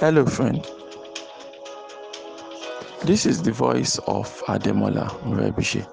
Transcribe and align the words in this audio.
Hello, 0.00 0.24
friend. 0.24 0.64
This 3.02 3.26
is 3.26 3.42
the 3.42 3.50
voice 3.50 3.98
of 4.06 4.28
Ademola 4.44 5.08
Morebise. 5.24 5.84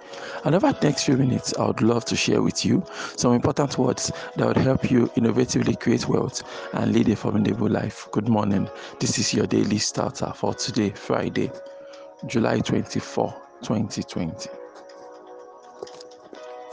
And 0.44 0.54
over 0.54 0.72
the 0.74 0.88
next 0.90 1.06
few 1.06 1.18
minutes, 1.18 1.56
I 1.58 1.66
would 1.66 1.82
love 1.82 2.06
to 2.06 2.16
share 2.16 2.44
with 2.44 2.64
you 2.64 2.86
some 3.16 3.34
important 3.34 3.80
words 3.80 4.12
that 4.36 4.46
would 4.46 4.58
help 4.58 4.92
you 4.92 5.08
innovatively 5.16 5.80
create 5.80 6.08
wealth 6.08 6.44
and 6.74 6.94
lead 6.94 7.10
a 7.10 7.16
formidable 7.16 7.68
life. 7.68 8.08
Good 8.12 8.30
morning. 8.30 8.70
This 9.00 9.18
is 9.18 9.34
your 9.34 9.48
daily 9.48 9.80
starter 9.80 10.32
for 10.36 10.54
today, 10.54 10.92
Friday, 10.92 11.50
July 12.28 12.60
24, 12.60 13.34
2020. 13.64 14.50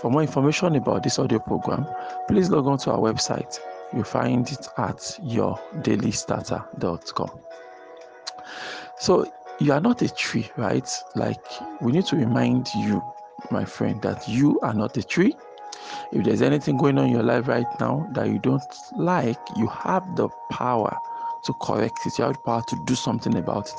For 0.02 0.10
more 0.10 0.20
information 0.20 0.76
about 0.76 1.02
this 1.02 1.18
audio 1.18 1.38
program, 1.38 1.86
please 2.28 2.50
log 2.50 2.66
on 2.66 2.76
to 2.80 2.90
our 2.92 2.98
website 2.98 3.58
you 3.94 4.04
find 4.04 4.50
it 4.50 4.66
at 4.78 4.98
yourdailystarter.com. 5.24 7.30
So 8.98 9.30
you 9.60 9.72
are 9.72 9.80
not 9.80 10.02
a 10.02 10.08
tree, 10.08 10.50
right? 10.56 10.88
Like 11.14 11.44
we 11.80 11.92
need 11.92 12.06
to 12.06 12.16
remind 12.16 12.68
you, 12.74 13.00
my 13.50 13.64
friend, 13.64 14.00
that 14.02 14.28
you 14.28 14.58
are 14.60 14.74
not 14.74 14.96
a 14.96 15.02
tree. 15.02 15.34
If 16.12 16.24
there's 16.24 16.42
anything 16.42 16.76
going 16.76 16.98
on 16.98 17.06
in 17.06 17.12
your 17.12 17.22
life 17.22 17.48
right 17.48 17.66
now 17.80 18.08
that 18.12 18.28
you 18.28 18.38
don't 18.38 18.62
like, 18.96 19.38
you 19.56 19.66
have 19.68 20.16
the 20.16 20.28
power 20.50 20.96
to 21.44 21.52
correct 21.54 21.98
it. 22.06 22.18
You 22.18 22.24
have 22.24 22.34
the 22.34 22.40
power 22.40 22.62
to 22.68 22.76
do 22.86 22.94
something 22.94 23.36
about 23.36 23.68
it. 23.68 23.74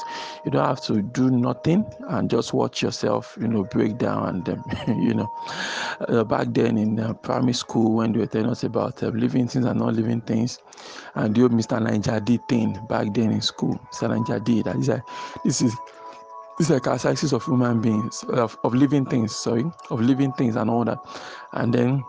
You 0.45 0.51
don't 0.51 0.65
have 0.65 0.81
to 0.83 1.01
do 1.01 1.29
nothing 1.29 1.85
and 2.09 2.29
just 2.29 2.53
watch 2.53 2.81
yourself, 2.81 3.37
you 3.39 3.47
know, 3.47 3.63
break 3.63 3.97
down. 3.97 4.27
And 4.27 4.49
um, 4.49 4.63
you 5.01 5.13
know, 5.13 5.31
uh, 6.01 6.23
back 6.23 6.47
then 6.51 6.77
in 6.77 6.99
uh, 6.99 7.13
primary 7.13 7.53
school 7.53 7.93
when 7.93 8.11
they 8.11 8.19
were 8.19 8.27
telling 8.27 8.49
us 8.49 8.63
about 8.63 9.01
uh, 9.03 9.07
living 9.07 9.47
things 9.47 9.65
and 9.65 9.79
not 9.79 9.93
living 9.93 10.21
things, 10.21 10.59
and 11.15 11.35
the 11.35 11.43
old 11.43 11.51
Mr. 11.51 12.25
Did 12.25 12.47
thing 12.47 12.79
back 12.89 13.13
then 13.13 13.31
in 13.31 13.41
school, 13.41 13.79
Mr. 13.93 14.09
Ninja 14.09 14.63
That 14.63 14.75
is 14.77 14.89
like 14.89 15.01
this 15.43 15.61
is 15.61 15.75
these 16.57 16.71
are 16.71 16.79
characteristics 16.79 17.33
of 17.33 17.43
human 17.43 17.81
beings, 17.81 18.23
of, 18.29 18.57
of 18.63 18.75
living 18.75 19.05
things, 19.05 19.35
sorry, 19.35 19.65
of 19.89 19.99
living 19.99 20.31
things 20.33 20.55
and 20.55 20.69
all 20.69 20.85
that. 20.85 20.99
And 21.53 21.73
then 21.73 22.03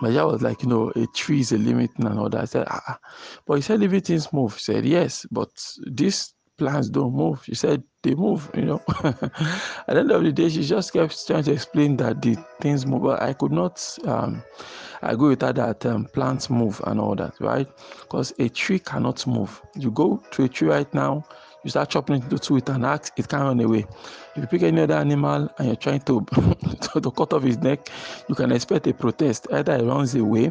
my 0.00 0.10
dad 0.10 0.24
was 0.24 0.42
like, 0.42 0.62
you 0.62 0.68
know, 0.68 0.92
a 0.96 1.06
tree 1.08 1.40
is 1.40 1.52
a 1.52 1.58
limit 1.58 1.90
and 1.98 2.18
all 2.18 2.28
that. 2.28 2.40
I 2.40 2.44
said, 2.46 2.66
ah, 2.68 2.82
ah. 2.88 2.98
but 3.46 3.54
he 3.54 3.62
said 3.62 3.78
living 3.80 4.00
things 4.00 4.32
move. 4.32 4.54
He 4.54 4.60
said, 4.60 4.84
yes, 4.84 5.26
but 5.30 5.50
these 5.86 6.31
plants 6.58 6.88
don't 6.88 7.14
move. 7.14 7.42
She 7.44 7.54
said 7.54 7.82
they 8.02 8.14
move, 8.14 8.50
you 8.54 8.64
know. 8.64 8.82
At 9.04 9.94
the 9.94 9.98
end 10.00 10.10
of 10.10 10.22
the 10.22 10.32
day, 10.32 10.48
she 10.48 10.62
just 10.62 10.92
kept 10.92 11.26
trying 11.26 11.44
to 11.44 11.52
explain 11.52 11.96
that 11.98 12.22
the 12.22 12.36
things 12.60 12.86
move. 12.86 13.02
But 13.02 13.22
I 13.22 13.32
could 13.32 13.52
not 13.52 13.98
um, 14.04 14.42
agree 15.02 15.30
with 15.30 15.42
her 15.42 15.52
that 15.52 15.84
um, 15.86 16.06
plants 16.06 16.50
move 16.50 16.80
and 16.86 17.00
all 17.00 17.14
that, 17.16 17.34
right? 17.40 17.68
Because 18.02 18.32
a 18.38 18.48
tree 18.48 18.78
cannot 18.78 19.26
move. 19.26 19.60
You 19.76 19.90
go 19.90 20.22
to 20.32 20.44
a 20.44 20.48
tree 20.48 20.68
right 20.68 20.92
now, 20.94 21.24
you 21.64 21.70
start 21.70 21.90
chopping 21.90 22.16
it 22.16 22.24
into 22.24 22.38
two 22.38 22.54
with 22.54 22.68
an 22.68 22.84
axe, 22.84 23.12
it 23.16 23.28
can't 23.28 23.44
run 23.44 23.60
away. 23.60 23.86
If 24.34 24.42
you 24.42 24.46
pick 24.46 24.62
any 24.62 24.82
other 24.82 24.94
animal 24.94 25.48
and 25.58 25.66
you're 25.66 25.76
trying 25.76 26.00
to, 26.00 26.24
to 26.24 27.10
cut 27.10 27.32
off 27.32 27.42
his 27.42 27.58
neck, 27.58 27.88
you 28.28 28.34
can 28.34 28.52
expect 28.52 28.86
a 28.86 28.94
protest. 28.94 29.46
Either 29.52 29.74
it 29.74 29.84
runs 29.84 30.14
away 30.14 30.50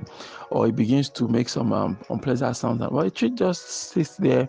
or 0.49 0.67
it 0.67 0.75
begins 0.75 1.09
to 1.09 1.27
make 1.27 1.49
some 1.49 1.73
um, 1.73 1.97
unpleasant 2.09 2.55
sounds. 2.55 2.79
But 2.79 3.05
a 3.05 3.09
tree 3.11 3.31
just 3.31 3.67
sits 3.67 4.17
there, 4.17 4.47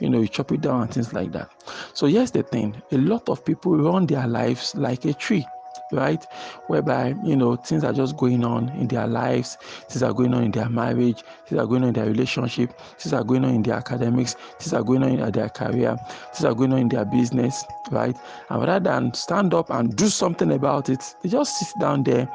you 0.00 0.10
know, 0.10 0.20
you 0.20 0.28
chop 0.28 0.52
it 0.52 0.60
down 0.60 0.82
and 0.82 0.92
things 0.92 1.12
like 1.12 1.32
that. 1.32 1.50
So 1.94 2.06
here's 2.06 2.30
the 2.30 2.42
thing 2.42 2.80
a 2.90 2.96
lot 2.98 3.28
of 3.28 3.44
people 3.44 3.76
run 3.76 4.06
their 4.06 4.26
lives 4.26 4.74
like 4.74 5.04
a 5.04 5.14
tree 5.14 5.46
right? 5.92 6.24
Whereby, 6.66 7.14
you 7.22 7.36
know, 7.36 7.56
things 7.56 7.84
are 7.84 7.92
just 7.92 8.16
going 8.16 8.44
on 8.44 8.68
in 8.70 8.88
their 8.88 9.06
lives, 9.06 9.56
things 9.88 10.02
are 10.02 10.12
going 10.12 10.34
on 10.34 10.44
in 10.44 10.50
their 10.50 10.68
marriage, 10.68 11.22
things 11.46 11.60
are 11.60 11.66
going 11.66 11.82
on 11.82 11.88
in 11.88 11.94
their 11.94 12.06
relationship, 12.06 12.78
things 12.98 13.12
are 13.12 13.24
going 13.24 13.44
on 13.44 13.54
in 13.54 13.62
their 13.62 13.74
academics, 13.74 14.34
things 14.58 14.72
are 14.72 14.82
going 14.82 15.02
on 15.02 15.10
in 15.10 15.32
their 15.32 15.48
career, 15.48 15.96
things 16.32 16.44
are 16.44 16.54
going 16.54 16.72
on 16.72 16.78
in 16.80 16.88
their 16.88 17.04
business, 17.04 17.64
right? 17.90 18.16
And 18.50 18.62
rather 18.62 18.80
than 18.90 19.14
stand 19.14 19.54
up 19.54 19.70
and 19.70 19.94
do 19.96 20.08
something 20.08 20.52
about 20.52 20.88
it, 20.88 21.14
they 21.22 21.28
just 21.28 21.58
sit 21.58 21.78
down 21.78 22.02
there 22.04 22.28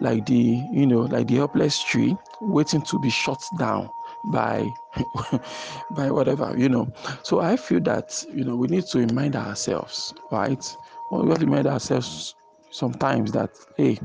like 0.00 0.26
the, 0.26 0.34
you 0.34 0.86
know, 0.86 1.00
like 1.00 1.28
the 1.28 1.36
helpless 1.36 1.82
tree 1.82 2.16
waiting 2.40 2.82
to 2.82 2.98
be 2.98 3.10
shut 3.10 3.48
down 3.58 3.90
by 4.24 4.72
by 5.90 6.10
whatever 6.10 6.54
you 6.56 6.68
know 6.68 6.88
so 7.22 7.40
i 7.40 7.56
feel 7.56 7.80
that 7.80 8.24
you 8.32 8.44
know 8.44 8.56
we 8.56 8.66
need 8.68 8.84
to 8.84 8.98
remind 8.98 9.36
ourselves 9.36 10.14
right 10.30 10.76
well, 11.10 11.22
we 11.22 11.28
have 11.30 11.38
to 11.38 11.46
remind 11.46 11.66
ourselves 11.66 12.34
sometimes 12.74 13.30
that, 13.32 13.50
hey, 13.76 13.98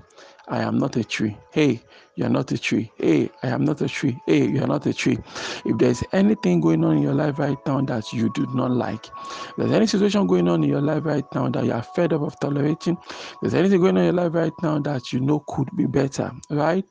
I 0.47 0.61
am 0.61 0.77
not 0.77 0.95
a 0.95 1.03
tree. 1.03 1.35
Hey, 1.51 1.81
you 2.15 2.25
are 2.25 2.29
not 2.29 2.51
a 2.51 2.57
tree. 2.57 2.91
Hey, 2.97 3.31
I 3.41 3.47
am 3.47 3.65
not 3.65 3.81
a 3.81 3.87
tree. 3.87 4.19
Hey, 4.27 4.47
you 4.47 4.63
are 4.63 4.67
not 4.67 4.85
a 4.85 4.93
tree. 4.93 5.17
If 5.65 5.77
there's 5.79 6.03
anything 6.13 6.61
going 6.61 6.85
on 6.85 6.97
in 6.97 7.03
your 7.03 7.15
life 7.15 7.39
right 7.39 7.57
now 7.65 7.81
that 7.81 8.13
you 8.13 8.31
do 8.33 8.45
not 8.53 8.71
like, 8.71 9.07
there's 9.57 9.71
any 9.71 9.87
situation 9.87 10.27
going 10.27 10.47
on 10.47 10.63
in 10.63 10.69
your 10.69 10.81
life 10.81 11.03
right 11.03 11.25
now 11.33 11.49
that 11.49 11.65
you 11.65 11.71
are 11.71 11.81
fed 11.81 12.13
up 12.13 12.21
of 12.21 12.39
tolerating, 12.39 12.95
there's 13.41 13.55
anything 13.55 13.81
going 13.81 13.97
on 13.97 14.03
in 14.03 14.15
your 14.15 14.23
life 14.23 14.33
right 14.35 14.53
now 14.61 14.77
that 14.79 15.11
you 15.11 15.19
know 15.19 15.39
could 15.47 15.69
be 15.75 15.87
better, 15.87 16.31
right? 16.51 16.85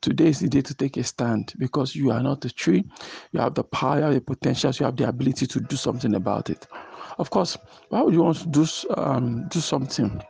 Today 0.00 0.26
is 0.26 0.40
the 0.40 0.48
day 0.48 0.62
to 0.62 0.74
take 0.74 0.96
a 0.96 1.04
stand 1.04 1.52
because 1.58 1.94
you 1.94 2.10
are 2.10 2.20
not 2.20 2.44
a 2.44 2.50
tree. 2.50 2.84
You 3.30 3.38
have 3.38 3.54
the 3.54 3.62
power, 3.62 3.98
you 3.98 4.02
have 4.02 4.14
the 4.14 4.20
potentials 4.20 4.80
you 4.80 4.86
have 4.86 4.96
the 4.96 5.08
ability 5.08 5.46
to 5.46 5.60
do 5.60 5.76
something 5.76 6.16
about 6.16 6.50
it. 6.50 6.66
Of 7.18 7.30
course, 7.30 7.56
why 7.90 8.02
would 8.02 8.12
you 8.12 8.24
want 8.24 8.38
to 8.38 8.48
do 8.48 8.66
um, 8.96 9.46
do 9.48 9.60
something? 9.60 10.20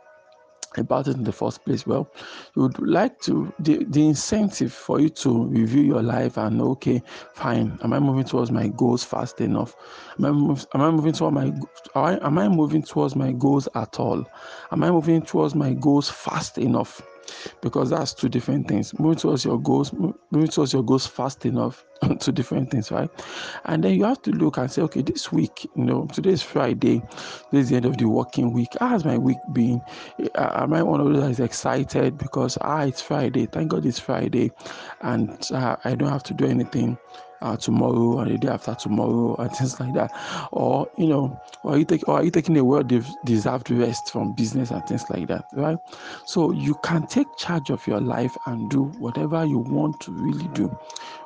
About 0.77 1.07
it 1.07 1.15
in 1.17 1.23
the 1.23 1.31
first 1.31 1.63
place? 1.65 1.85
Well 1.85 2.11
you 2.55 2.63
would 2.63 2.79
like 2.79 3.19
to 3.21 3.53
the, 3.59 3.83
the 3.85 4.07
incentive 4.07 4.73
for 4.73 4.99
you 4.99 5.09
to 5.09 5.45
review 5.45 5.81
your 5.83 6.01
life 6.01 6.37
and 6.37 6.61
okay 6.61 7.01
fine. 7.33 7.77
Am 7.83 7.93
i 7.93 7.99
moving 7.99 8.23
towards 8.23 8.51
my 8.51 8.67
goals 8.67 9.03
fast 9.03 9.41
enough? 9.41 9.75
Am 10.19 10.25
i, 10.25 10.31
move, 10.31 10.65
am 10.73 10.81
I 10.81 10.91
moving 10.91 11.13
towards 11.13 11.35
my 11.35 11.53
am 11.95 12.37
I 12.37 12.47
moving 12.47 12.83
towards 12.83 13.15
my 13.15 13.31
goals 13.31 13.67
at 13.75 13.99
all? 13.99 14.25
Am 14.71 14.83
i 14.83 14.91
moving 14.91 15.21
towards 15.21 15.55
my 15.55 15.73
goals 15.73 16.09
fast 16.09 16.57
enough 16.57 17.01
because 17.61 17.89
that's 17.89 18.13
two 18.13 18.29
different 18.29 18.67
things. 18.67 18.97
Moving 18.99 19.17
towards 19.19 19.45
your 19.45 19.59
goals, 19.59 19.93
moving 19.93 20.47
towards 20.49 20.73
your 20.73 20.83
goals 20.83 21.07
fast 21.07 21.45
enough, 21.45 21.85
two 22.19 22.31
different 22.31 22.71
things, 22.71 22.91
right? 22.91 23.09
And 23.65 23.83
then 23.83 23.95
you 23.95 24.03
have 24.05 24.21
to 24.23 24.31
look 24.31 24.57
and 24.57 24.71
say, 24.71 24.81
okay, 24.83 25.01
this 25.01 25.31
week, 25.31 25.69
you 25.75 25.85
know, 25.85 26.07
today 26.07 26.31
is 26.31 26.41
Friday, 26.41 27.01
this 27.51 27.65
is 27.65 27.69
the 27.69 27.75
end 27.77 27.85
of 27.85 27.97
the 27.97 28.05
working 28.05 28.53
week. 28.53 28.69
How 28.79 28.89
has 28.89 29.05
my 29.05 29.17
week 29.17 29.37
been? 29.53 29.81
Am 30.35 30.73
I 30.73 30.83
one 30.83 31.01
of 31.01 31.07
those 31.07 31.21
that 31.21 31.31
is 31.31 31.39
excited 31.39 32.17
because 32.17 32.57
ah, 32.61 32.83
it's 32.83 33.01
Friday? 33.01 33.45
Thank 33.45 33.69
God 33.71 33.85
it's 33.85 33.99
Friday, 33.99 34.51
and 35.01 35.37
uh, 35.51 35.77
I 35.83 35.95
don't 35.95 36.09
have 36.09 36.23
to 36.23 36.33
do 36.33 36.45
anything 36.45 36.97
uh, 37.43 37.57
tomorrow 37.57 38.19
and 38.19 38.31
the 38.31 38.37
day 38.37 38.47
after 38.47 38.73
tomorrow 38.73 39.35
and 39.35 39.51
things 39.55 39.79
like 39.79 39.93
that. 39.93 40.11
Or 40.51 40.87
you 40.97 41.07
know 41.07 41.39
or 41.63 41.77
you 41.77 41.85
take 41.85 42.07
or 42.07 42.15
are 42.15 42.23
you 42.23 42.31
taking 42.31 42.57
a 42.57 42.63
well 42.63 42.83
deserved 42.83 43.69
rest 43.69 44.11
from 44.11 44.31
business 44.33 44.71
and 44.71 44.85
things 44.87 45.09
like 45.09 45.27
that 45.27 45.45
right? 45.53 45.77
So 46.25 46.51
you 46.51 46.75
can 46.75 47.05
take 47.07 47.35
charge 47.37 47.69
of 47.69 47.85
your 47.85 47.99
life 47.99 48.37
and 48.47 48.69
do 48.69 48.83
whatever 48.83 49.45
you 49.45 49.59
want 49.59 49.99
to 50.01 50.11
really 50.11 50.47
do 50.49 50.75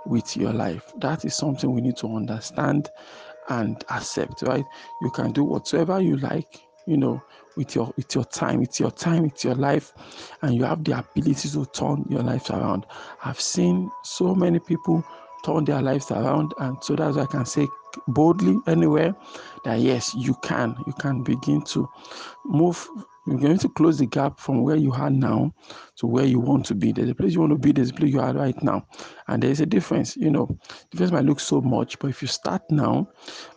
with 0.05 0.35
your 0.35 0.53
life. 0.53 0.91
That 0.97 1.23
is 1.23 1.35
something 1.35 1.71
we 1.71 1.81
need 1.81 1.97
to 1.97 2.15
understand 2.15 2.89
and 3.49 3.83
accept 3.89 4.41
right? 4.41 4.65
You 5.01 5.09
can 5.11 5.31
do 5.31 5.43
whatsoever 5.43 6.01
you 6.01 6.17
like 6.17 6.67
you 6.85 6.97
know 6.97 7.21
with 7.57 7.75
your 7.75 7.91
with 7.97 8.13
your 8.15 8.23
time 8.25 8.61
it's 8.61 8.79
your 8.79 8.91
time 8.91 9.25
it's 9.25 9.43
your 9.43 9.55
life 9.55 9.91
and 10.41 10.55
you 10.55 10.63
have 10.63 10.83
the 10.83 10.97
ability 10.97 11.49
to 11.49 11.65
turn 11.67 12.05
your 12.09 12.21
life 12.23 12.49
around. 12.49 12.85
I've 13.23 13.41
seen 13.41 13.91
so 14.03 14.33
many 14.35 14.59
people 14.59 15.03
turn 15.43 15.65
their 15.65 15.81
lives 15.81 16.11
around. 16.11 16.53
And 16.59 16.77
so 16.83 16.95
that's 16.95 17.17
I 17.17 17.25
can 17.25 17.45
say 17.45 17.67
boldly 18.07 18.57
anywhere 18.67 19.15
that 19.63 19.79
yes, 19.79 20.13
you 20.15 20.35
can. 20.43 20.75
You 20.85 20.93
can 20.93 21.23
begin 21.23 21.61
to 21.65 21.87
move. 22.45 22.87
You're 23.27 23.39
going 23.39 23.57
to 23.57 23.69
close 23.69 23.97
the 23.97 24.05
gap 24.05 24.39
from 24.39 24.63
where 24.63 24.77
you 24.77 24.93
are 24.93 25.09
now 25.09 25.53
to 25.97 26.07
where 26.07 26.23
you 26.23 26.39
want 26.39 26.65
to 26.67 26.75
be. 26.75 26.93
There's 26.93 27.09
a 27.09 27.15
place 27.15 27.33
you 27.33 27.41
want 27.41 27.51
to 27.51 27.57
be, 27.57 27.73
there's 27.73 27.89
a 27.89 27.93
place 27.93 28.13
you 28.13 28.21
are 28.21 28.33
right 28.33 28.55
now. 28.63 28.87
And 29.27 29.43
there's 29.43 29.59
a 29.59 29.65
difference. 29.65 30.15
You 30.15 30.31
know, 30.31 30.45
the 30.45 30.87
difference 30.91 31.11
might 31.11 31.25
look 31.25 31.41
so 31.41 31.59
much, 31.59 31.99
but 31.99 32.07
if 32.07 32.21
you 32.21 32.29
start 32.29 32.61
now, 32.69 33.09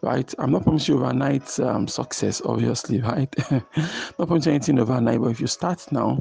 right? 0.03 0.35
I'm 0.41 0.51
not 0.51 0.65
promising 0.65 0.97
you 0.97 1.01
overnight 1.01 1.61
um, 1.61 1.87
success, 1.87 2.43
obviously, 2.45 3.01
right? 3.03 3.33
not 3.53 4.27
promising 4.27 4.55
anything 4.55 4.81
overnight, 4.81 5.21
but 5.21 5.29
if 5.29 5.41
you 5.41 5.47
start 5.47 5.87
now, 5.93 6.19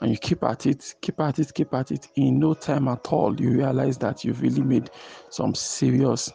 and 0.00 0.10
you 0.10 0.18
keep 0.18 0.42
at 0.44 0.66
it, 0.66 0.94
keep 1.00 1.20
at 1.20 1.38
it, 1.38 1.52
keep 1.54 1.72
at 1.74 1.90
it, 1.90 2.08
in 2.16 2.38
no 2.38 2.54
time 2.54 2.88
at 2.88 3.06
all, 3.12 3.38
you 3.40 3.50
realize 3.50 3.98
that 3.98 4.24
you've 4.24 4.42
really 4.42 4.62
made 4.62 4.90
some 5.30 5.54
serious 5.54 6.32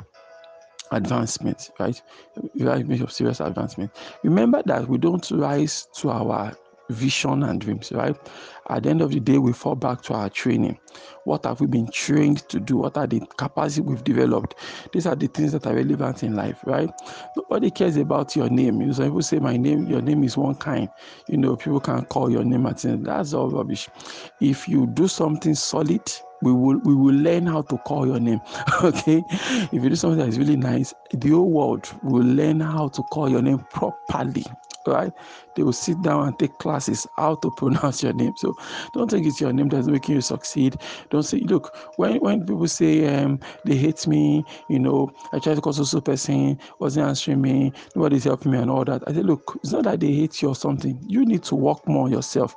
advancement, 0.92 1.70
right? 1.80 2.02
You 2.54 2.68
have 2.68 2.88
made 2.88 3.00
some 3.00 3.10
serious 3.10 3.40
advancement. 3.40 3.92
Remember 4.24 4.62
that 4.66 4.88
we 4.88 4.98
don't 4.98 5.30
rise 5.32 5.88
to 5.98 6.10
our 6.10 6.54
vision 6.92 7.44
and 7.44 7.60
dreams, 7.62 7.92
right? 7.92 8.16
At 8.70 8.84
the 8.84 8.90
end 8.90 9.02
of 9.02 9.12
the 9.12 9.20
day, 9.20 9.38
we 9.38 9.54
fall 9.54 9.76
back 9.76 10.02
to 10.04 10.14
our 10.14 10.30
training. 10.30 10.80
What 11.26 11.46
have 11.46 11.60
we 11.62 11.68
been 11.68 11.90
trained 11.90 12.48
to 12.50 12.60
do? 12.60 12.78
What 12.78 12.98
are 12.98 13.08
the 13.08 13.22
capacity 13.38 13.82
we've 13.82 14.04
developed? 14.04 14.56
These 14.94 15.08
are 15.08 15.16
the 15.16 15.28
things 15.28 15.52
that 15.54 15.66
are 15.68 15.76
relevant 15.76 16.24
in 16.24 16.36
life, 16.36 16.60
right? 16.66 16.90
Nobody 17.36 17.72
cares 17.72 17.98
about 17.98 18.36
your 18.36 18.50
name. 18.50 18.82
You 18.82 18.94
some 18.94 19.06
people 19.06 19.22
say 19.22 19.40
my 19.40 19.58
name, 19.58 19.88
your 19.88 20.02
name 20.02 20.24
is 20.24 20.38
one 20.38 20.56
kind. 20.56 20.90
You 21.28 21.38
know, 21.38 21.56
people 21.56 21.80
can 21.80 22.06
call 22.06 22.32
your 22.32 22.44
name 22.44 22.66
at 22.66 22.86
that's 23.04 23.34
all 23.34 23.50
rubbish. 23.50 23.90
If 24.40 24.68
you 24.68 24.88
do 24.88 25.08
something 25.08 25.56
solid, 25.56 26.02
we 26.42 26.52
will 26.52 26.80
we 26.80 26.96
will 26.96 27.16
learn 27.16 27.46
how 27.46 27.62
to 27.62 27.78
call 27.80 28.08
your 28.08 28.20
name 28.20 28.42
okay 28.84 29.24
if 29.30 29.74
you 29.74 29.90
do 29.90 29.96
something 29.96 30.20
that 30.20 30.28
is 30.28 30.40
really 30.40 30.58
nice 30.58 30.94
the 31.14 31.30
whole 31.30 31.50
world 31.50 31.88
will 32.04 32.26
learn 32.26 32.60
how 32.60 32.88
to 32.88 33.04
call 33.04 33.30
your 33.30 33.42
name 33.42 33.60
properly 33.72 34.46
right? 34.88 35.12
They 35.56 35.64
will 35.64 35.74
sit 35.74 36.02
down 36.02 36.28
and 36.28 36.40
take 36.40 36.58
classes 36.58 37.08
how 37.18 37.36
to 37.36 37.52
pronounce 37.58 38.04
your 38.04 38.14
name. 38.14 38.34
So 38.38 38.56
don't 38.94 39.10
think 39.10 39.26
it's 39.28 39.42
your 39.42 39.54
name 39.54 39.70
that's 39.70 39.88
making 39.88 40.16
you 40.16 40.22
succeed. 40.22 40.78
Don't 41.10 41.24
say, 41.24 41.40
look, 41.40 41.76
when, 41.98 42.18
when 42.18 42.46
people 42.46 42.68
say 42.68 43.14
um, 43.16 43.40
they 43.66 43.76
hate 43.76 44.08
me, 44.08 44.46
you 44.70 44.80
know, 44.80 45.12
I 45.34 45.40
try 45.40 45.56
to 45.56 45.62
call 45.62 45.74
social 45.74 46.02
person, 46.02 46.60
wasn't 46.80 47.08
answering 47.08 47.42
me, 47.42 47.74
nobody's 47.96 48.24
helping 48.24 48.52
me 48.52 48.58
and 48.60 48.72
all 48.72 48.86
that. 48.86 49.04
I 49.08 49.14
say, 49.14 49.22
look, 49.22 49.58
it's 49.64 49.72
not 49.74 49.84
that 49.84 50.00
they 50.00 50.12
hate 50.12 50.42
you 50.42 50.50
or 50.50 50.56
something. 50.56 51.00
You 51.08 51.26
need 51.26 51.44
to 51.44 51.56
work 51.56 51.88
more 51.88 52.10
yourself. 52.10 52.56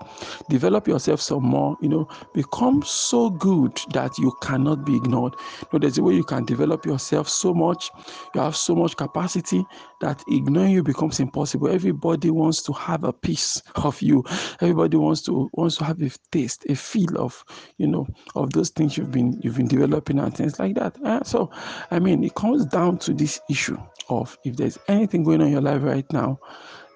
Develop 0.49 0.89
yourself 0.89 1.21
some 1.21 1.43
more, 1.45 1.77
you 1.81 1.89
know, 1.89 2.09
become 2.33 2.83
so 2.83 3.31
good 3.31 3.81
that 3.93 4.19
you 4.19 4.33
cannot 4.43 4.85
be 4.85 4.97
ignored. 4.97 5.35
You 5.61 5.69
know, 5.73 5.79
there's 5.81 5.99
a 5.99 6.03
way 6.03 6.15
you 6.15 6.25
can 6.25 6.45
develop 6.45 6.87
yourself 6.87 7.29
so 7.29 7.53
much. 7.55 7.91
You 8.35 8.41
have 8.41 8.57
so 8.57 8.75
much 8.75 8.97
capacity 8.97 9.65
that 10.05 10.23
ignoring 10.29 10.73
you 10.73 10.83
becomes 10.83 11.19
impossible. 11.19 11.69
Everybody 11.69 12.31
wants 12.31 12.63
to 12.65 12.75
have 12.75 13.05
a 13.05 13.13
piece 13.13 13.63
of 13.77 14.01
you. 14.03 14.23
Everybody 14.61 14.99
wants 14.99 15.23
to 15.23 15.49
wants 15.55 15.77
to 15.79 15.85
have 15.85 16.03
a 16.03 16.11
taste, 16.31 16.67
a 16.69 16.75
feel 16.75 17.19
of 17.19 17.43
you 17.79 17.87
know 17.87 18.07
of 18.35 18.53
those 18.53 18.69
things 18.69 18.99
you've 18.99 19.11
been 19.11 19.41
you've 19.43 19.57
been 19.57 19.67
developing 19.69 20.19
and 20.19 20.37
things 20.37 20.59
like 20.59 20.75
that. 20.75 21.03
Uh, 21.03 21.23
so, 21.25 21.51
I 21.91 21.99
mean, 22.01 22.23
it 22.23 22.35
comes 22.35 22.67
down 22.67 22.99
to 22.99 23.15
this 23.15 23.41
issue 23.49 23.79
of 24.11 24.37
if 24.45 24.57
there's 24.57 24.79
anything 24.89 25.25
going 25.25 25.41
on 25.41 25.47
in 25.47 25.53
your 25.55 25.63
life 25.63 25.83
right 25.83 26.13
now 26.13 26.39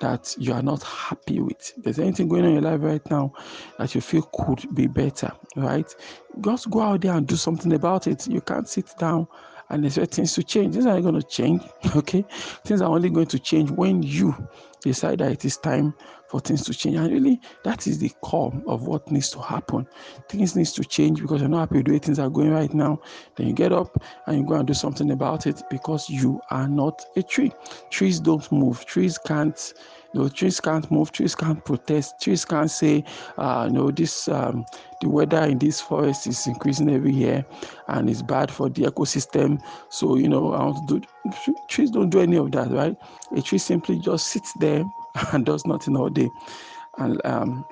that 0.00 0.34
you 0.38 0.52
are 0.52 0.62
not 0.62 0.82
happy 0.82 1.40
with. 1.40 1.72
If 1.78 1.84
there's 1.84 1.98
anything 1.98 2.28
going 2.28 2.42
on 2.42 2.48
in 2.48 2.62
your 2.62 2.70
life 2.70 2.82
right 2.82 3.10
now 3.10 3.32
that 3.78 3.94
you 3.94 4.02
feel 4.02 4.22
could 4.34 4.74
be 4.74 4.86
better, 4.86 5.32
right? 5.56 5.92
Just 6.42 6.70
go 6.70 6.82
out 6.82 7.00
there 7.00 7.14
and 7.14 7.26
do 7.26 7.36
something 7.36 7.72
about 7.72 8.06
it. 8.06 8.28
You 8.28 8.42
can't 8.42 8.68
sit 8.68 8.92
down 8.98 9.26
and 9.70 9.84
expect 9.84 10.14
things 10.14 10.34
to 10.34 10.42
change. 10.42 10.74
Things 10.74 10.86
are 10.86 11.00
going 11.00 11.14
to 11.14 11.22
change, 11.22 11.62
okay? 11.96 12.24
Things 12.64 12.80
are 12.80 12.90
only 12.90 13.10
going 13.10 13.26
to 13.26 13.38
change 13.38 13.70
when 13.70 14.02
you 14.02 14.34
decide 14.82 15.18
that 15.18 15.32
it 15.32 15.44
is 15.44 15.56
time 15.56 15.94
for 16.28 16.40
things 16.40 16.64
to 16.64 16.74
change. 16.74 16.96
And 16.96 17.12
really, 17.12 17.40
that 17.64 17.86
is 17.86 17.98
the 17.98 18.10
core 18.22 18.52
of 18.66 18.86
what 18.86 19.10
needs 19.10 19.30
to 19.30 19.40
happen. 19.40 19.86
Things 20.28 20.54
needs 20.56 20.72
to 20.74 20.84
change 20.84 21.20
because 21.20 21.40
you're 21.40 21.50
not 21.50 21.60
happy 21.60 21.78
with 21.78 21.86
the 21.86 21.92
way 21.92 21.98
things 21.98 22.18
are 22.18 22.30
going 22.30 22.50
right 22.50 22.72
now. 22.72 23.00
Then 23.36 23.48
you 23.48 23.52
get 23.52 23.72
up 23.72 24.02
and 24.26 24.38
you 24.38 24.46
go 24.46 24.54
and 24.54 24.66
do 24.66 24.74
something 24.74 25.10
about 25.10 25.46
it 25.46 25.62
because 25.70 26.08
you 26.08 26.40
are 26.50 26.68
not 26.68 27.04
a 27.16 27.22
tree. 27.22 27.52
Trees 27.90 28.20
don't 28.20 28.50
move. 28.52 28.84
Trees 28.84 29.18
can't 29.18 29.74
you 30.12 30.20
know, 30.20 30.28
trees 30.28 30.60
can't 30.60 30.90
move, 30.90 31.12
trees 31.12 31.34
can't 31.34 31.62
protest, 31.64 32.20
trees 32.20 32.44
can't 32.44 32.70
say, 32.70 33.04
uh, 33.36 33.66
you 33.68 33.74
know, 33.74 33.90
this 33.90 34.28
um, 34.28 34.64
the 35.00 35.08
weather 35.08 35.42
in 35.44 35.58
this 35.58 35.80
forest 35.80 36.26
is 36.26 36.46
increasing 36.46 36.90
every 36.90 37.12
year 37.12 37.44
and 37.88 38.08
it's 38.08 38.22
bad 38.22 38.50
for 38.50 38.68
the 38.70 38.82
ecosystem. 38.82 39.62
So, 39.90 40.16
you 40.16 40.28
know, 40.28 40.52
I 40.54 40.64
want 40.64 40.88
to 40.88 41.00
do 41.00 41.54
trees 41.68 41.90
don't 41.90 42.10
do 42.10 42.20
any 42.20 42.36
of 42.36 42.52
that, 42.52 42.70
right? 42.70 42.96
A 43.36 43.42
tree 43.42 43.58
simply 43.58 43.98
just 43.98 44.28
sits 44.28 44.52
there 44.54 44.84
and 45.32 45.44
does 45.44 45.66
nothing 45.66 45.96
all 45.96 46.08
day. 46.08 46.30
And 46.96 47.24
um, 47.26 47.64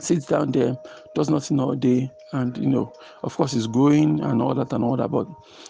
sits 0.00 0.26
down 0.26 0.50
there, 0.50 0.76
does 1.14 1.30
nothing 1.30 1.60
all 1.60 1.74
day, 1.74 2.10
and 2.32 2.56
you 2.58 2.68
know 2.68 2.92
of 3.22 3.36
course 3.36 3.52
it's 3.54 3.66
growing 3.66 4.20
and 4.20 4.42
all 4.42 4.54
that 4.54 4.72
and 4.72 4.82
all 4.82 4.96
that 4.96 5.08
but 5.08 5.26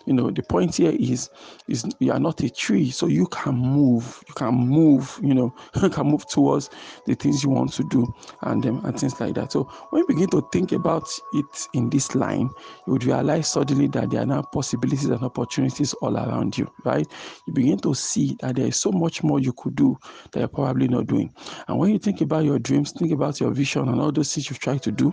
you 0.06 0.12
know 0.12 0.30
the 0.30 0.42
point 0.42 0.76
here 0.76 0.92
is 0.98 1.28
is 1.68 1.84
you 1.98 2.12
are 2.12 2.20
not 2.20 2.40
a 2.42 2.50
tree 2.50 2.90
so 2.90 3.06
you 3.06 3.26
can 3.26 3.54
move 3.54 4.22
you 4.28 4.34
can 4.34 4.54
move 4.54 5.18
you 5.22 5.34
know 5.34 5.54
you 5.82 5.90
can 5.90 6.06
move 6.06 6.26
towards 6.28 6.70
the 7.06 7.14
things 7.14 7.42
you 7.42 7.50
want 7.50 7.72
to 7.72 7.82
do 7.84 8.12
and 8.42 8.64
um, 8.66 8.84
and 8.84 8.98
things 8.98 9.20
like 9.20 9.34
that. 9.34 9.52
So 9.52 9.64
when 9.90 10.00
you 10.00 10.06
begin 10.06 10.30
to 10.30 10.42
think 10.52 10.72
about 10.72 11.08
it 11.32 11.68
in 11.74 11.90
this 11.90 12.14
line 12.14 12.48
you 12.86 12.92
would 12.92 13.04
realize 13.04 13.48
suddenly 13.48 13.88
that 13.88 14.10
there 14.10 14.22
are 14.22 14.26
now 14.26 14.42
possibilities 14.42 15.06
and 15.06 15.22
opportunities 15.22 15.92
all 15.94 16.16
around 16.16 16.56
you 16.56 16.70
right? 16.84 17.06
You 17.46 17.52
begin 17.52 17.78
to 17.80 17.94
see 17.94 18.36
that 18.40 18.56
there 18.56 18.66
is 18.66 18.80
so 18.80 18.92
much 18.92 19.22
more 19.22 19.40
you 19.40 19.52
could 19.52 19.74
do 19.74 19.96
that 20.30 20.38
you're 20.40 20.48
probably 20.48 20.88
not 20.88 21.06
doing. 21.06 21.32
And 21.68 21.78
when 21.78 21.90
you 21.90 21.98
think 21.98 22.20
about 22.20 22.44
your 22.44 22.58
dreams 22.58 22.92
think 22.92 23.12
about 23.12 23.40
your 23.40 23.50
vision 23.50 23.88
and 23.88 24.00
all 24.00 24.12
those 24.12 24.32
things 24.32 24.48
you've 24.48 24.60
tried 24.60 24.82
to 24.84 24.92
do 24.92 25.12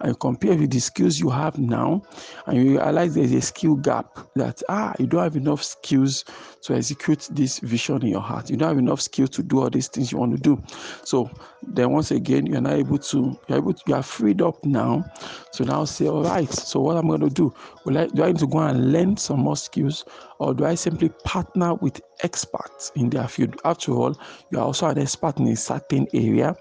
and 0.00 0.18
compare 0.20 0.56
with 0.56 0.70
the 0.70 0.80
skills 0.80 1.18
you 1.18 1.30
have 1.30 1.58
now 1.58 2.02
and 2.46 2.56
you 2.56 2.78
realize 2.78 3.14
there's 3.14 3.32
a 3.32 3.40
skill 3.40 3.76
gap 3.76 4.18
that 4.36 4.62
ah 4.68 4.94
you 4.98 5.06
don't 5.06 5.22
have 5.22 5.36
enough 5.36 5.62
skills 5.62 6.24
to 6.62 6.74
execute 6.74 7.28
this 7.32 7.58
vision 7.60 8.02
in 8.02 8.08
your 8.08 8.20
heart. 8.20 8.50
You 8.50 8.56
don't 8.56 8.68
have 8.68 8.78
enough 8.78 9.00
skill 9.00 9.26
to 9.28 9.42
do 9.42 9.60
all 9.60 9.70
these 9.70 9.88
things 9.88 10.12
you 10.12 10.18
want 10.18 10.36
to 10.36 10.40
do. 10.40 10.62
So 11.04 11.30
then 11.62 11.90
once 11.90 12.10
again 12.10 12.46
you're 12.46 12.60
not 12.60 12.74
able 12.74 12.98
to 12.98 13.38
you're 13.48 13.58
able 13.58 13.72
to, 13.74 13.82
you 13.86 13.94
are 13.94 14.02
freed 14.02 14.42
up 14.42 14.64
now 14.64 15.04
so 15.52 15.64
now 15.64 15.84
say 15.84 16.08
all 16.08 16.22
right 16.22 16.50
so 16.50 16.80
what 16.80 16.96
i'm 16.96 17.06
going 17.08 17.20
to 17.20 17.30
do? 17.30 17.54
Will 17.84 17.98
I, 17.98 18.06
do 18.06 18.22
i 18.22 18.26
need 18.28 18.38
to 18.38 18.46
go 18.46 18.58
and 18.58 18.92
learn 18.92 19.16
some 19.16 19.40
more 19.40 19.56
skills 19.56 20.04
or 20.38 20.54
do 20.54 20.64
i 20.64 20.74
simply 20.74 21.10
partner 21.24 21.74
with 21.74 22.00
experts 22.22 22.92
in 22.94 23.10
their 23.10 23.28
field. 23.28 23.60
After 23.64 23.92
all 23.92 24.18
you 24.50 24.58
are 24.58 24.64
also 24.64 24.88
an 24.88 24.98
expert 24.98 25.38
in 25.38 25.48
a 25.48 25.56
certain 25.56 26.06
area 26.12 26.54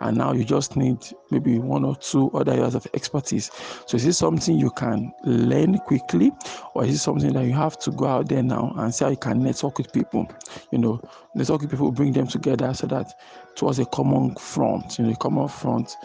and 0.00 0.16
now 0.16 0.32
you 0.32 0.44
just 0.44 0.76
need 0.76 0.98
maybe 1.30 1.58
one 1.58 1.84
or 1.84 1.96
two 1.96 2.30
other 2.32 2.52
areas 2.52 2.74
of 2.74 2.86
expertise. 2.94 3.50
So 3.86 3.96
is 3.96 4.04
this 4.04 4.18
something 4.18 4.58
you 4.58 4.70
can 4.70 5.12
learn 5.24 5.78
quickly 5.78 6.32
or 6.74 6.84
is 6.84 6.94
it 6.94 6.98
something 6.98 7.32
that 7.32 7.44
you 7.44 7.52
have 7.52 7.78
to 7.80 7.90
go 7.90 8.06
out 8.06 8.28
there 8.28 8.42
now 8.42 8.74
and 8.76 8.94
see 8.94 9.04
how 9.04 9.10
you 9.10 9.16
can 9.16 9.42
network 9.42 9.78
with 9.78 9.92
people? 9.92 10.28
You 10.70 10.78
know 10.78 11.00
network 11.34 11.62
with 11.62 11.70
people 11.70 11.92
bring 11.92 12.12
them 12.12 12.26
together 12.26 12.72
so 12.74 12.86
that 12.86 13.12
towards 13.56 13.78
a 13.78 13.86
common 13.86 14.34
front, 14.34 14.98
you 14.98 15.04
know, 15.04 15.12
a 15.12 15.16
common 15.16 15.48
front, 15.48 15.96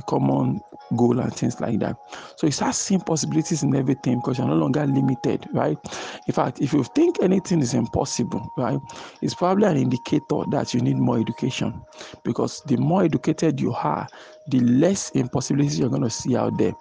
a 0.00 0.02
common 0.02 0.60
goal 0.96 1.20
and 1.20 1.34
things 1.34 1.60
like 1.60 1.78
that. 1.80 1.96
So 2.36 2.46
it 2.46 2.52
starts 2.52 2.78
seeing 2.78 3.00
possibilities 3.00 3.62
in 3.62 3.74
everything 3.76 4.16
because 4.16 4.38
you're 4.38 4.46
no 4.46 4.56
longer 4.56 4.86
limited, 4.86 5.46
right? 5.52 5.78
In 6.26 6.34
fact, 6.34 6.60
if 6.60 6.72
you 6.72 6.82
think 6.84 7.22
anything 7.22 7.60
is 7.60 7.74
impossible, 7.74 8.52
right, 8.56 8.80
it's 9.22 9.34
probably 9.34 9.66
an 9.66 9.76
indicator 9.76 10.42
that 10.48 10.74
you 10.74 10.80
need 10.80 10.96
more 10.98 11.18
education 11.18 11.84
because 12.24 12.62
the 12.66 12.76
more 12.76 13.04
educated 13.04 13.60
you 13.60 13.72
are, 13.72 14.08
the 14.48 14.60
less 14.60 15.10
impossibilities 15.10 15.78
you're 15.78 15.88
going 15.88 16.02
to 16.02 16.10
see 16.10 16.36
out 16.36 16.56
there. 16.58 16.72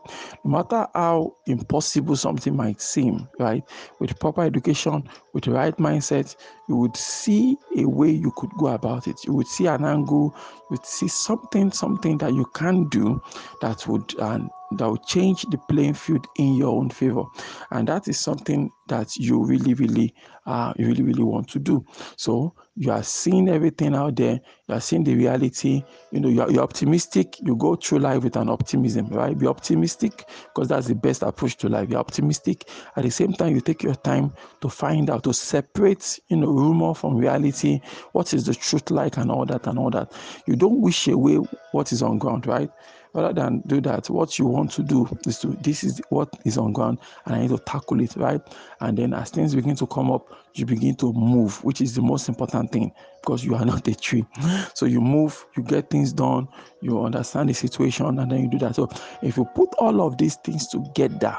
No 0.44 0.52
matter 0.52 0.88
how 0.94 1.36
impossible 1.46 2.16
something 2.16 2.56
might 2.56 2.82
seem, 2.82 3.28
right? 3.40 3.64
With 4.00 4.20
proper 4.20 4.44
education, 4.44 5.08
with 5.34 5.44
the 5.46 5.52
right 5.52 5.76
mindset, 5.78 6.36
you 6.68 6.76
would 6.78 6.96
see 6.96 7.58
a 7.78 7.86
way 7.86 8.10
you 8.10 8.32
could 8.38 8.52
go 8.58 8.68
about 8.68 9.08
it. 9.08 9.24
You 9.26 9.34
would 9.34 9.48
see 9.48 9.68
an 9.68 9.86
angle, 9.86 10.34
you 10.36 10.66
would 10.72 10.86
see 10.86 11.08
something, 11.08 11.72
something 11.72 12.18
that 12.20 12.34
you 12.34 12.46
can 12.56 12.88
do 12.90 13.22
that 13.62 13.86
would 13.88 14.18
uh, 14.20 14.40
that 14.78 14.88
will 14.88 14.98
change 14.98 15.44
the 15.50 15.58
playing 15.58 15.94
field 15.94 16.28
in 16.38 16.56
your 16.56 16.70
own 16.70 16.90
favor. 16.90 17.24
And 17.72 17.88
that 17.88 18.08
is 18.08 18.20
something 18.20 18.72
that 18.88 19.16
you 19.18 19.44
really 19.44 19.74
really 19.76 20.14
uh 20.48 20.74
you 20.78 20.88
really 20.88 21.04
really 21.04 21.24
want 21.24 21.48
to 21.50 21.60
do. 21.60 21.86
So 22.18 22.54
you 22.76 22.92
are 22.92 23.04
seeing 23.04 23.50
everything 23.50 23.96
out 23.96 24.16
there. 24.16 24.40
You 24.68 24.76
are 24.76 24.82
seeing 24.82 25.04
the 25.04 25.16
reality. 25.16 25.84
You 26.12 26.20
know 26.20 26.30
you're, 26.30 26.50
you're 26.52 26.64
optimistic. 26.64 27.38
You 27.42 27.56
go 27.56 27.76
through 27.76 28.00
life 28.00 28.24
with 28.24 28.36
an 28.36 28.50
optimism 28.50 29.08
right? 29.08 29.38
Be 29.38 29.48
optimistic 29.48 30.28
because 30.54 30.68
that's 30.70 30.88
the 30.88 30.96
best 30.96 31.24
approach 31.24 31.58
to 31.58 31.70
life. 31.70 31.90
You're 31.90 32.00
optimistic. 32.00 32.68
At 32.96 33.04
the 33.04 33.12
same 33.12 33.34
time 33.34 33.56
you 33.56 33.62
take 33.62 33.84
your 33.84 33.96
time 33.96 34.34
to 34.62 34.70
find 34.70 35.10
out 35.10 35.24
to 35.24 35.34
separate 35.34 36.20
you 36.30 36.38
know 36.38 36.48
rumor 36.48 36.94
from 36.94 37.16
reality. 37.16 37.80
What 38.12 38.34
is 38.34 38.46
the 38.46 38.56
truth 38.56 38.92
like 38.92 39.18
and 39.18 39.32
all 39.32 39.46
that 39.46 39.68
and 39.68 39.80
all 39.80 39.90
that. 39.92 40.12
You 40.46 40.56
don't 40.56 40.82
wish 40.82 41.08
away 41.08 41.40
what 41.72 41.92
is 41.92 42.02
on 42.02 42.18
ground 42.18 42.48
right 42.48 42.70
rather 43.14 43.34
than 43.34 43.62
do 43.68 43.82
that 43.82 44.10
what 44.10 44.38
you 44.38 44.46
want 44.46 44.72
to 44.72 44.84
do 44.84 45.08
is 45.26 45.40
to 45.40 45.48
this 45.62 45.84
is 45.84 46.02
what 46.10 46.30
is 46.46 46.58
on 46.58 46.74
ground 46.74 46.98
and 47.26 47.36
i 47.36 47.40
need 47.42 47.50
to 47.50 47.58
tackle 47.60 48.00
it 48.02 48.16
right? 48.16 48.42
And 48.82 48.98
then 48.98 49.14
as 49.14 49.30
things 49.30 49.56
begin 49.56 49.76
to 49.78 49.88
come 49.88 50.12
up 50.12 50.28
you 50.56 50.66
begin 50.66 50.96
to 50.96 51.14
move 51.14 51.64
which 51.64 51.82
is 51.82 51.96
the 51.96 52.02
most 52.02 52.28
important 52.30 52.72
thing 52.72 52.92
because 53.22 53.44
you 53.44 53.56
are 53.56 53.66
not 53.66 53.88
a 53.88 53.96
tree. 53.96 54.26
So 54.74 54.86
you 54.86 55.02
move 55.02 55.46
you 55.56 55.64
get 55.64 55.90
things 55.90 56.14
done 56.14 56.48
you 56.82 57.04
understand 57.04 57.50
the 57.50 57.54
situation 57.54 58.20
and 58.20 58.32
then 58.32 58.44
you 58.44 58.50
do 58.50 58.58
that. 58.60 58.76
So 58.76 58.90
if 59.22 59.38
you 59.38 59.46
put 59.56 59.70
all 59.76 60.02
of 60.02 60.18
these 60.18 60.36
things 60.38 60.68
together 60.68 61.38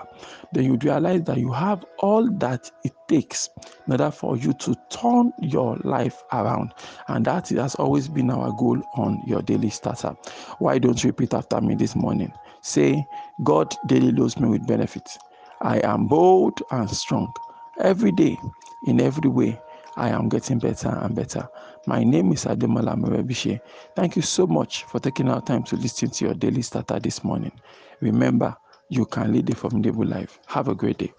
then 0.52 0.64
you 0.64 0.78
realize 0.82 1.22
that 1.22 1.38
you 1.38 1.52
have 1.52 1.84
all 1.98 2.30
that 2.38 2.70
it 2.84 2.92
takes 3.08 3.48
in 3.86 3.92
order 3.92 4.10
for 4.10 4.36
you 4.36 4.52
to 4.54 4.74
turn 4.90 5.32
your 5.40 5.76
life 5.84 6.22
around. 6.32 6.72
And 7.08 7.24
that 7.26 7.48
has 7.50 7.74
always 7.76 8.08
been 8.08 8.30
our 8.30 8.52
goal 8.52 8.80
on 8.94 9.22
your 9.26 9.42
daily 9.42 9.70
starter. 9.70 10.14
Why 10.58 10.78
don't 10.78 11.02
you 11.02 11.08
repeat 11.08 11.34
after 11.34 11.60
me 11.60 11.74
this 11.74 11.94
morning? 11.96 12.32
Say 12.62 13.04
god 13.44 13.74
daily 13.86 14.12
loads 14.12 14.38
me 14.38 14.48
with 14.48 14.66
benefits. 14.66 15.18
I 15.62 15.78
am 15.84 16.06
bold 16.06 16.62
and 16.70 16.88
strong 16.90 17.32
every 17.80 18.12
day 18.12 18.38
in 18.84 19.00
every 19.00 19.30
way 19.30 19.60
I 19.96 20.10
am 20.10 20.28
getting 20.28 20.58
better 20.58 20.88
and 20.88 21.14
better. 21.14 21.48
My 21.86 22.04
name 22.04 22.32
is 22.32 22.44
Ademola 22.44 22.96
Morebise. 22.96 23.60
Thank 23.96 24.16
you 24.16 24.22
so 24.22 24.46
much 24.46 24.84
for 24.84 25.00
taking 25.00 25.28
our 25.28 25.40
time 25.40 25.62
to 25.64 25.76
listen 25.76 26.10
to 26.10 26.24
your 26.26 26.34
daily 26.34 26.62
starter 26.62 26.98
this 27.00 27.24
morning. 27.24 27.52
Remember, 28.00 28.56
you 28.88 29.06
can 29.06 29.32
lead 29.32 29.50
a 29.50 29.54
formidable 29.54 30.06
life. 30.06 30.38
Have 30.46 30.68
a 30.68 30.74
great 30.74 30.98
day. 30.98 31.12